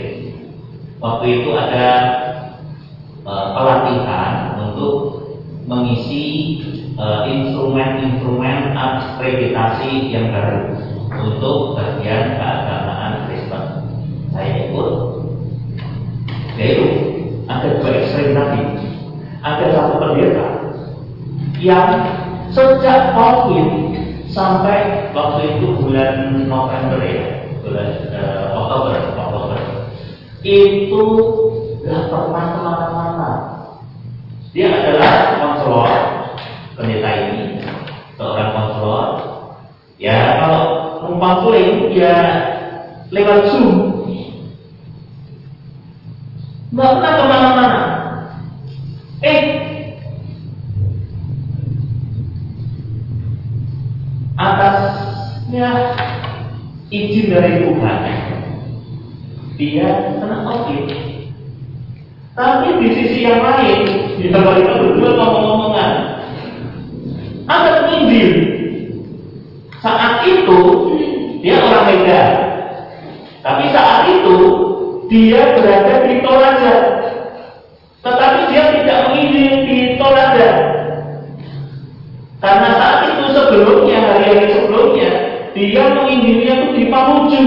Waktu 1.01 1.25
itu 1.41 1.51
ada 1.57 1.89
eh, 3.25 3.47
pelatihan 3.57 4.61
untuk 4.61 4.97
mengisi 5.65 6.27
eh, 6.99 7.23
instrumen-instrumen 7.31 8.77
akreditasi 8.77 10.13
yang 10.13 10.35
baru 10.35 10.77
untuk 11.11 11.81
bagian 11.81 12.37
keagamaan 12.37 13.27
Kristen. 13.27 13.65
Saya 14.31 14.71
ikut, 14.71 14.91
yaitu 16.55 16.87
ada 17.51 17.69
dua 17.83 17.91
ekstrem 17.99 18.37
tadi. 18.37 18.63
Ada 19.41 19.65
satu 19.73 19.95
pendeta 19.99 20.49
yang 21.65 21.89
sejak 22.53 23.17
COVID 23.17 23.80
sampai 24.31 25.11
waktu 25.11 25.59
itu 25.59 25.67
bulan 25.79 26.47
November 26.47 26.99
ya, 27.03 27.51
bulan 27.63 27.89
eh, 28.15 28.47
Oktober, 28.55 28.95
Oktober 29.19 29.59
itu 30.41 31.03
nggak 31.85 32.05
pernah 32.09 32.45
ke 32.55 32.59
mana-mana. 32.65 33.31
Dia 34.51 34.67
adalah 34.73 35.15
konselor 35.39 35.91
pendeta 36.75 37.11
ini, 37.11 37.63
seorang 38.17 38.51
konselor. 38.55 39.07
Ya 40.01 40.41
kalau 40.41 40.63
mau 41.05 41.15
konseling 41.21 41.93
ya 41.93 42.17
lewat 43.13 43.53
Zoom. 43.53 43.69
Nggak 46.71 46.91
pernah 46.97 47.13
ke 47.13 47.25
mana-mana. 47.27 47.80
Atasnya 55.61 55.73
izin 56.89 57.27
dari 57.29 57.53
Tuhan. 57.65 58.01
Dia 59.61 59.89
kena 60.17 60.39
COVID 60.49 60.89
tapi 62.31 62.81
di 62.81 62.89
sisi 62.97 63.29
yang 63.29 63.45
lain 63.45 63.85
di 64.17 64.33
mereka 64.33 64.81
berdua 64.81 65.13
ngomong-ngomongan 65.13 65.93
ada 67.45 67.85
penginjil 67.85 68.31
saat 69.85 70.25
itu 70.25 70.61
dia 71.45 71.57
orang 71.61 71.85
Medan. 71.89 72.29
Tapi 73.41 73.65
saat 73.73 74.09
itu 74.09 74.37
dia 75.09 75.57
berada 75.57 75.95
di 76.05 76.15
Toraja 76.21 77.00
dia 85.61 85.93
menginjilnya 85.93 86.53
itu 86.57 86.69
di 86.73 86.85
Mamuju. 86.89 87.45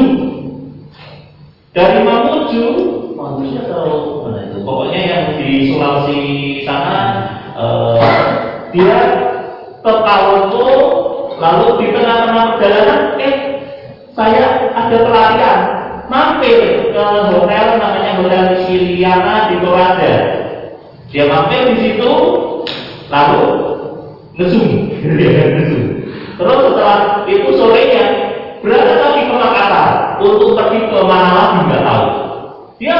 Dari 1.74 2.00
Mamuju, 2.06 2.66
Mamuju 3.18 3.58
atau 3.66 3.86
mana 4.30 4.46
itu? 4.46 4.62
Pokoknya 4.62 5.02
yang 5.02 5.26
di 5.42 5.74
Sulawesi 5.74 6.22
sana, 6.62 7.02
eh, 7.58 7.98
dia 8.70 8.98
ke 9.82 9.92
Palopo, 10.06 10.70
lalu 11.42 11.68
di 11.82 11.88
tengah-tengah 11.98 12.46
perjalanan, 12.56 13.02
eh, 13.18 13.36
saya 14.14 14.70
ada 14.78 14.98
pelarian, 15.02 15.60
mampir 16.06 16.94
ke 16.94 17.06
hotel 17.34 17.66
namanya 17.82 18.22
Hotel 18.22 18.46
Siliana 18.70 19.50
di 19.50 19.56
Toraja. 19.58 20.14
Dia 21.10 21.26
mampir 21.26 21.74
di 21.74 21.76
situ, 21.82 22.14
lalu 23.10 23.44
ngesum, 24.38 24.70
ngesum. 25.58 25.83
Terus 26.34 26.58
setelah 26.66 27.00
itu 27.30 27.50
sorenya 27.56 28.04
berada 28.64 28.96
lagi 28.98 29.22
ke 29.28 29.34
Makassar 29.36 29.88
untuk 30.24 30.50
pergi 30.58 30.80
ke 30.90 31.00
mana 31.06 31.30
lagi 31.36 31.58
nggak 31.70 31.84
tahu. 31.84 32.06
Dia 32.82 32.96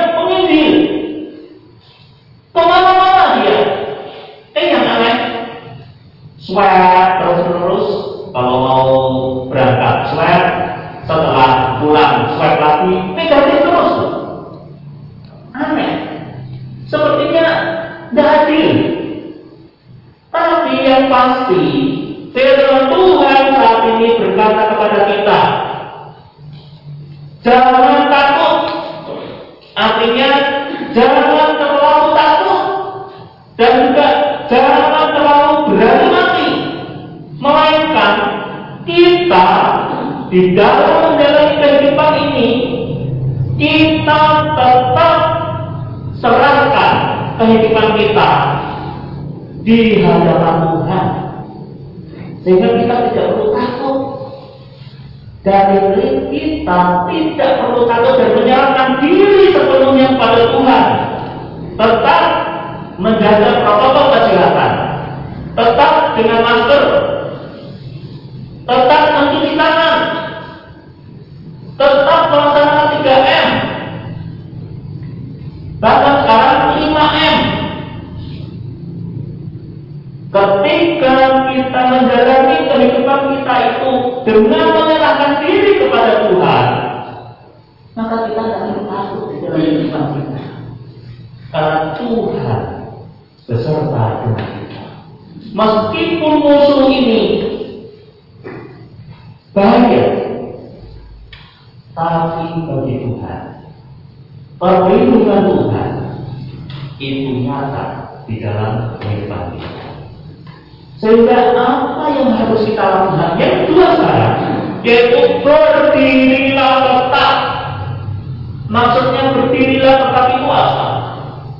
Maksudnya 118.74 119.38
berdirilah 119.38 119.98
tetapi 120.10 120.36
puasa. 120.50 120.88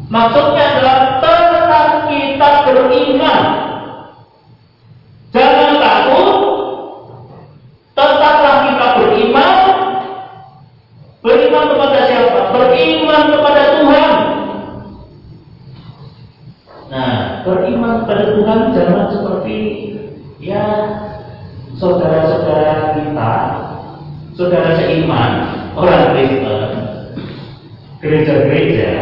Maksudnya 0.10 0.64
adalah 0.74 0.98
tetap 1.22 1.88
kita 2.10 2.50
beriman 2.66 3.63
gereja-gereja 28.26 28.93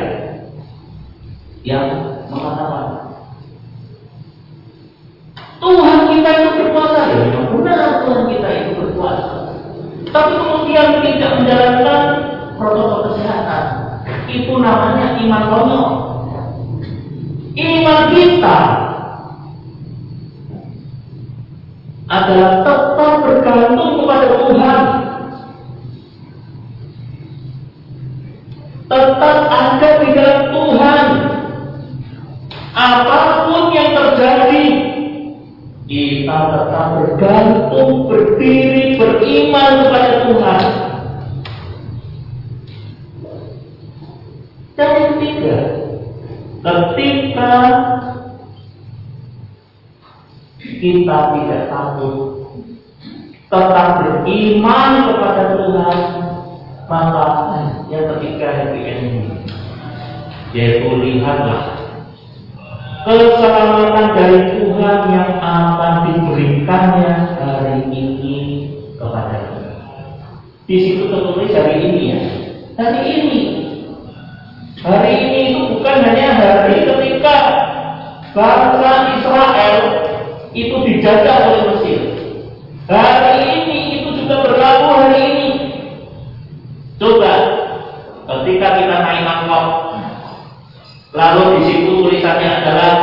Lalu 91.12 91.44
di 91.60 91.62
situ 91.68 91.92
tulisannya 92.08 92.50
adalah 92.64 92.94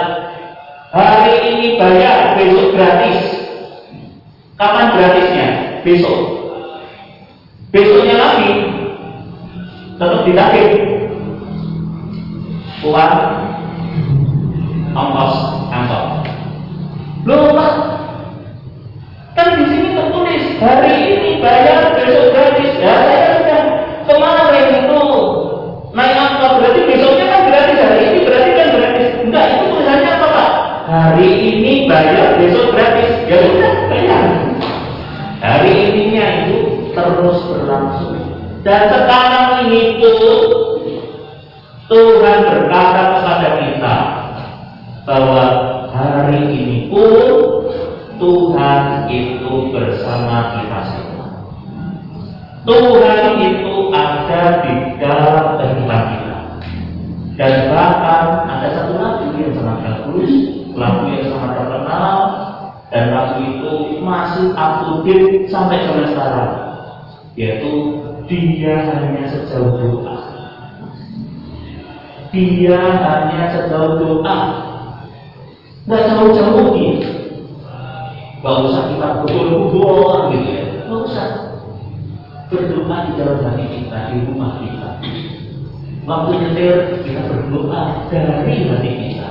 hari 0.96 1.34
ini 1.44 1.76
bayar, 1.76 2.40
besok 2.40 2.72
gratis. 2.72 3.18
Kapan 4.56 4.96
gratisnya? 4.96 5.48
Besok. 5.84 6.20
Besoknya 7.68 8.16
lagi 8.16 8.50
tetap 10.00 10.20
ditagih. 10.24 10.68
Uang 12.88 13.14
ongkos 14.96 15.34
angkot. 15.68 16.04
Lupa 17.28 17.48
Pak, 17.52 17.72
terus 37.09 37.40
berlangsung. 37.48 38.20
Dan 38.61 38.80
sekarang 38.92 39.64
ini 39.64 39.96
pun 39.96 40.18
Tuhan 41.88 42.38
berkata 42.44 43.02
kepada 43.16 43.48
kita 43.64 43.96
bahwa 45.09 45.44
hari 45.88 46.42
ini 46.52 46.92
pun 46.92 47.16
Tuhan 48.20 49.09
itu 49.09 49.72
bersama 49.72 50.61
kita 50.61 50.78
semua. 50.92 51.26
Tuhan 52.68 53.22
itu 53.40 53.72
ada 53.94 54.61
di 54.66 54.74
dalam 55.00 55.56
kehidupan 55.56 56.02
kita. 56.12 56.38
Dan 57.38 57.70
bahkan 57.70 58.50
ada 58.50 58.68
satu 58.74 58.98
lagu 58.98 59.30
yang 59.38 59.54
sangat 59.54 59.78
bagus, 59.86 60.32
lagu 60.74 61.06
yang 61.09 61.30
sangat 61.30 61.50
terkenal, 61.54 62.18
dan 62.90 63.04
lagu 63.14 63.38
itu 63.46 63.72
masih 64.02 64.50
aktif 64.59 65.46
sampai 65.46 65.86
sampai 65.86 66.11
sekarang 66.11 66.52
yaitu 67.39 68.03
dia 68.26 68.82
hanya 68.82 69.30
sejauh 69.30 69.78
doa. 69.78 70.18
Dia 72.34 72.78
hanya 72.99 73.43
sejauh 73.55 73.95
doa. 74.03 74.39
Nggak 75.86 76.03
jauh-jauh 76.11 76.74
nih 76.74 77.18
nggak 78.39 78.55
usah 78.70 78.82
kita 78.95 79.07
betul-betul 79.22 80.30
gitu 80.34 80.49
ya. 80.51 80.64
Nggak 80.86 81.01
usah. 81.07 81.26
Berdoa 82.49 82.97
di 83.05 83.12
dalam 83.20 83.39
hati 83.45 83.64
kita 83.66 83.99
di 84.09 84.16
rumah 84.24 84.53
kita. 84.62 84.89
Waktu 86.09 86.30
nyetir 86.41 86.76
kita 87.05 87.20
berdoa 87.28 88.09
dari 88.09 88.66
hati 88.66 88.91
kita. 89.05 89.28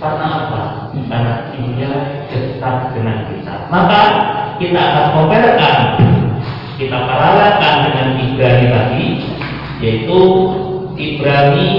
Karena 0.00 0.26
apa? 0.28 0.62
karena 0.92 1.32
dia 1.54 1.92
dekat 2.28 2.76
dengan 2.94 3.18
kita. 3.30 3.54
Maka 3.72 4.00
kita 4.60 4.80
akan 4.80 5.06
memperoleh 5.16 6.19
kita 6.80 6.96
paralelkan 7.04 7.74
dengan 7.92 8.08
Ibrani 8.16 8.66
tadi 8.72 9.06
yaitu 9.84 10.20
Ibrani 10.96 11.72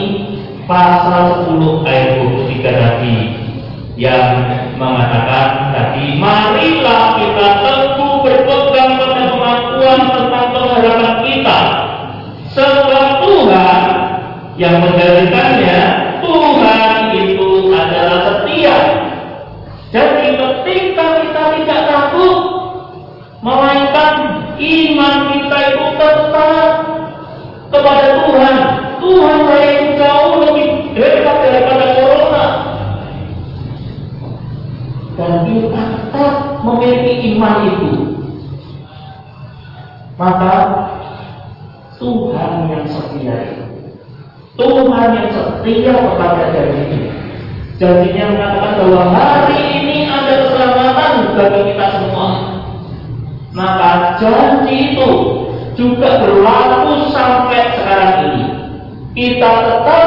pasal 0.70 1.50
10 1.50 1.90
ayat 1.90 2.22
23 2.22 2.62
tadi 2.62 3.18
yang 3.98 4.46
mengatakan 4.78 5.74
tadi 5.74 6.22
marilah 6.22 7.18
kita 7.18 7.48
teguh 7.66 8.16
berpegang 8.22 8.92
pada 9.02 9.22
kemampuan 9.34 10.00
tentang 10.14 10.48
pengharapan 10.54 11.14
kita. 11.26 11.60
Sebab 12.52 13.06
Tuhan 13.26 13.82
yang 14.60 14.86
menjadikan 14.86 15.41
janjinya 47.82 48.26
mengatakan 48.38 48.74
bahwa 48.78 49.04
hari 49.10 49.58
ini 49.82 50.06
ada 50.06 50.46
keselamatan 50.46 51.12
bagi 51.34 51.62
kita 51.74 51.86
semua. 51.98 52.30
Maka 53.58 54.22
janji 54.22 54.94
itu 54.94 55.10
juga 55.74 56.22
berlaku 56.22 57.10
sampai 57.10 57.74
sekarang 57.74 58.14
ini. 58.30 58.44
Kita 59.12 59.50
tetap 59.66 60.01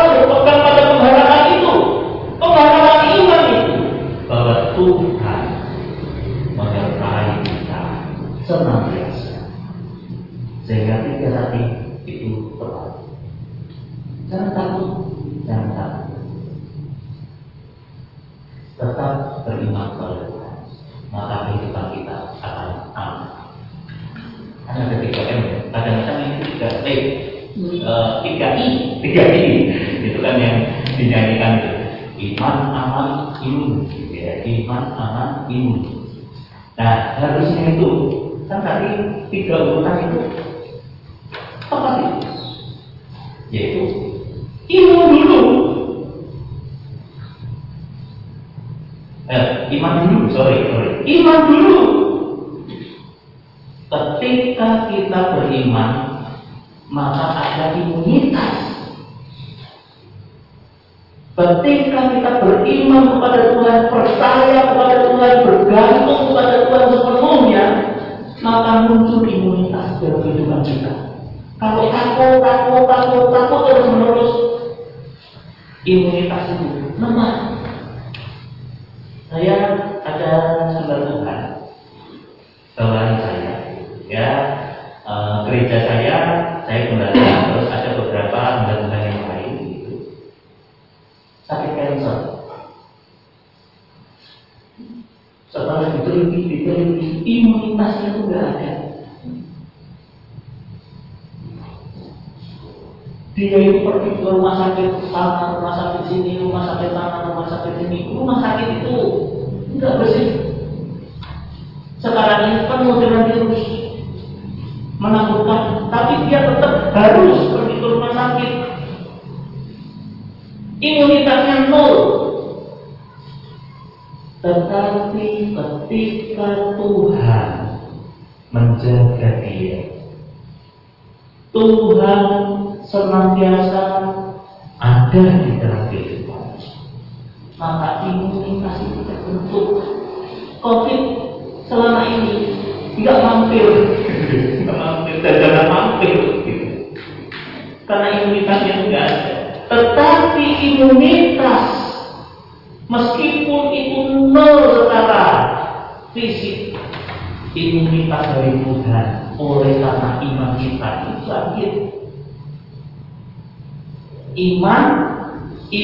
Yes 133.37 133.74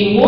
ನೀವು 0.00 0.26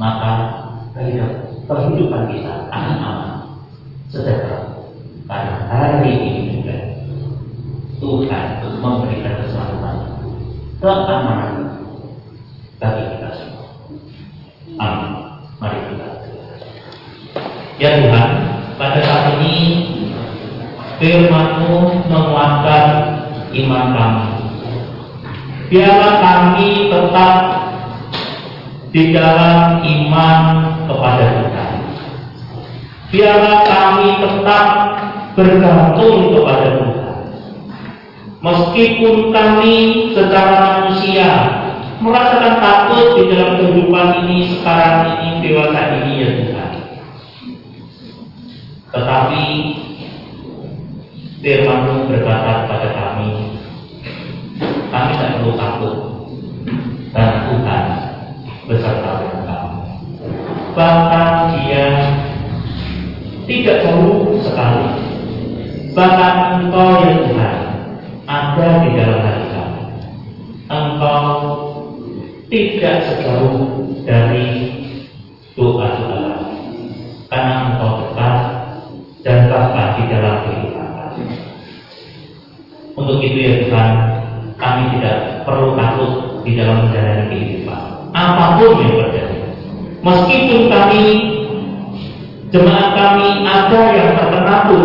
maka 0.00 0.32
kehidupan, 0.96 1.68
kehidupan 1.68 2.22
kita 2.32 2.72
akan 2.72 2.96
aman, 3.04 3.32
sejahtera. 4.08 4.88
pada 5.28 5.68
hari 5.68 6.10
ini 6.16 6.56
juga 6.56 6.76
Tuhan 8.00 8.44
memberikan 8.80 9.44
keselamatan, 9.44 9.96
keamanan 10.80 11.54
bagi 12.80 13.04
kita 13.12 13.28
semua. 13.36 13.66
Amin. 14.80 15.12
Mari 15.60 15.78
kita 15.92 16.08
Ya 17.76 18.00
Tuhan, 18.00 18.30
pada 18.80 18.98
saat 19.04 19.36
ini 19.36 19.54
FirmanMu 20.96 22.08
menguatkan 22.08 22.84
iman 23.52 23.86
kami. 23.92 24.28
Biarlah 25.68 26.14
kami 26.24 26.88
tetap 26.88 27.59
di 28.90 29.14
dalam 29.14 29.86
iman 29.86 30.42
kepada 30.90 31.24
kita. 31.42 31.66
Biarlah 33.10 33.58
kami 33.66 34.06
tetap 34.22 34.66
bergantung 35.34 36.34
kepada 36.34 36.66
Tuhan. 36.78 37.18
Meskipun 38.40 39.14
kami 39.34 39.76
secara 40.14 40.54
manusia 40.58 41.28
merasakan 42.00 42.54
takut 42.64 43.06
di 43.20 43.22
dalam 43.28 43.60
kehidupan 43.60 44.06
ini 44.24 44.56
sekarang 44.56 45.20
ini 45.20 45.30
dewasa 45.44 45.80
ini 46.00 46.12
ya 46.16 46.28
Tuhan. 46.38 46.70
Tetapi 48.90 49.44
Firmanmu 51.40 52.04
berkata 52.04 52.68
kepada 52.68 52.88
kami, 52.92 53.56
kami 54.92 55.10
tak 55.16 55.40
perlu 55.40 55.56
takut 55.56 55.96
dan 57.16 57.39
bahkan 60.76 61.56
dia 61.56 61.86
tidak 63.46 63.76
perlu 63.86 64.38
sekali 64.42 64.88
bahkan 65.96 66.34
engkau 66.62 66.88
yang 67.02 67.16
Tuhan 67.26 67.58
ada 68.30 68.68
di 68.86 68.90
dalam 68.94 69.20
hati 69.26 69.46
kami 69.50 69.84
engkau 70.70 71.26
tidak 72.50 72.96
sejauh 73.10 73.58
dari 74.06 74.48
doa 75.58 75.88
doa 75.98 76.34
karena 77.30 77.54
engkau 77.70 77.90
dekat 78.06 78.36
dan 79.26 79.38
bahkan 79.50 79.88
di 79.98 80.04
dalam 80.08 80.34
kehidupan 80.46 80.90
untuk 82.94 83.18
itu 83.22 83.38
ya 83.38 83.54
Tuhan 83.66 83.90
kami 84.60 84.82
tidak 85.00 85.40
perlu 85.48 85.72
takut 85.72 86.44
di 86.44 86.52
dalam 86.56 86.88
menjalani 86.88 87.24
kehidupan. 87.32 87.80
Apa 88.12 88.60
pun 88.60 88.76
yang 88.84 88.94
terjadi. 89.08 89.29
Meskipun 90.00 90.72
kami 90.72 91.00
jemaat 92.48 92.88
kami 92.96 93.44
ada 93.44 93.80
yang 93.92 94.10
terkena 94.16 94.56
pun 94.64 94.84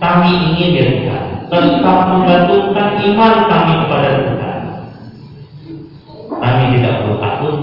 kami 0.00 0.30
ingin 0.56 0.70
dari 0.72 0.92
Tuhan 1.04 1.24
tetap 1.50 1.98
menggantungkan 2.08 2.88
iman 3.04 3.34
kami 3.50 3.72
kepada 3.84 4.08
Tuhan. 4.24 4.60
Kami 6.40 6.62
tidak 6.78 6.94
perlu 7.04 7.16
takut 7.20 7.56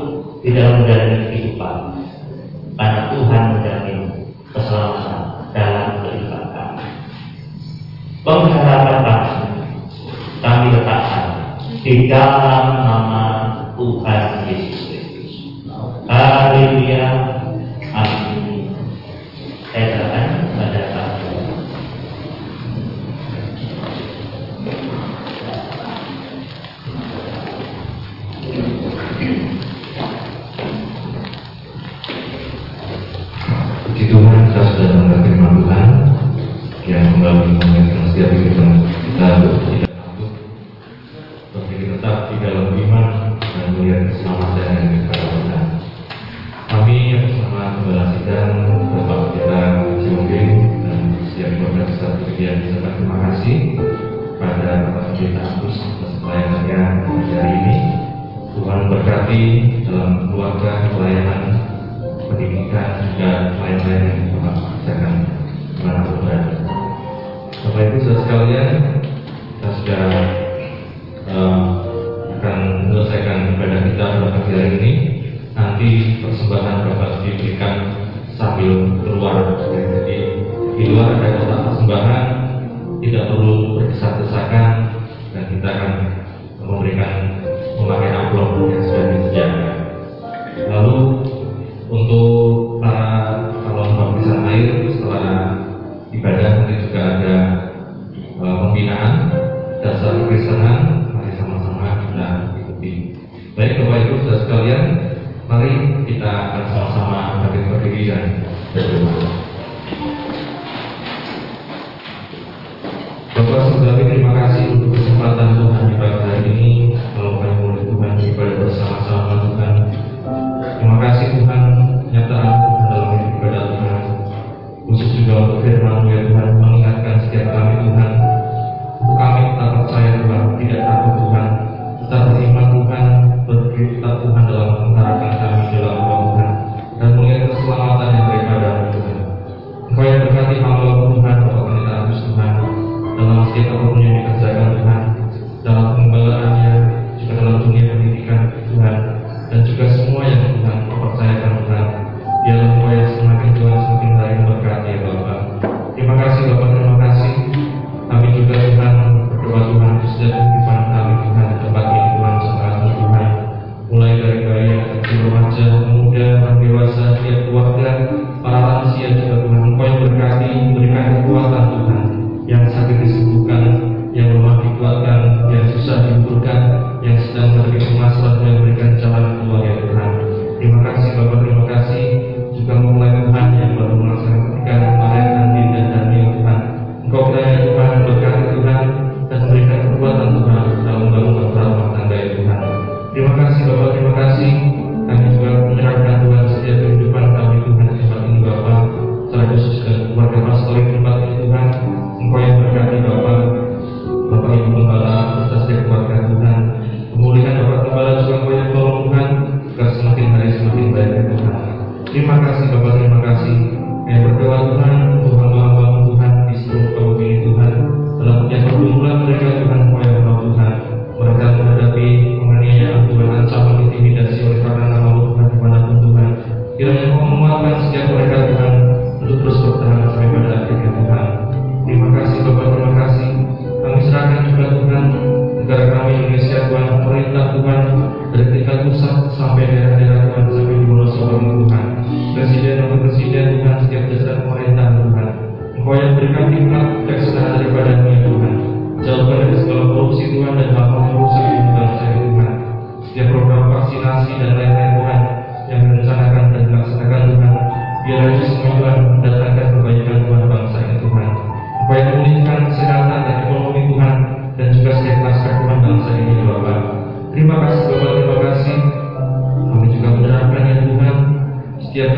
di 0.45 0.49
dalam 0.53 0.85
menjalani 0.85 1.17
kehidupan 1.33 1.75
karena 2.77 3.01
Tuhan 3.09 3.43
menjamin 3.57 3.99
keselamatan 4.53 5.21
dalam 5.57 5.87
kehidupan 6.05 6.43
kami. 6.53 6.85
Pengharapan 8.21 8.97
kami 9.01 9.33
kami 10.37 10.65
letakkan 10.69 11.27
di 11.81 12.05
dalam 12.05 12.65
nama 12.85 13.25
Tuhan 13.73 14.23
Yesus. 14.45 14.76
Haleluya. 16.07 17.36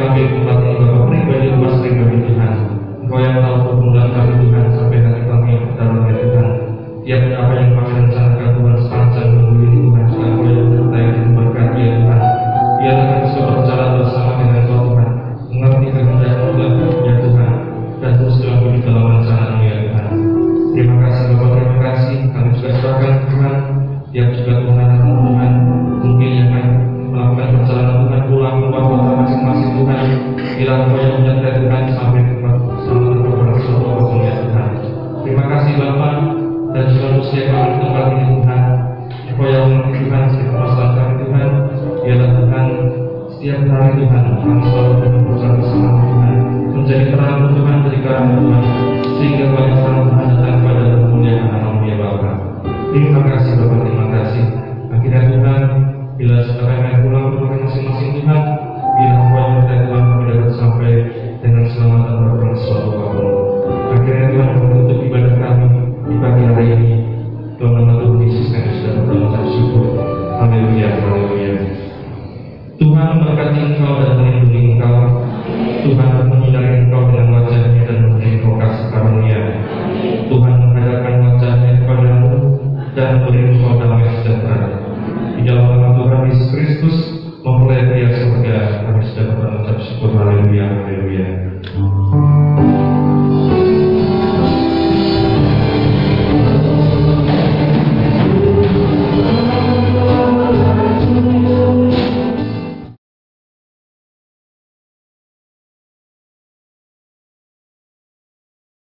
Setiap 0.10 0.26
kami 0.26 0.42
umat 0.42 0.58
ini 0.66 0.74
Bapak 0.82 1.06
pribadi, 1.06 1.48
umat 1.54 1.74
pribadi 1.86 2.18
Tuhan. 2.26 2.54
Engkau 3.06 3.20
yang 3.22 3.46